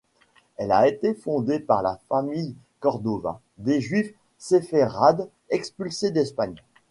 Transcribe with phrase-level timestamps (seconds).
[0.57, 6.55] Elle a été fondée par la famille Cordova, des juifs séférades expulsés d'Espagne.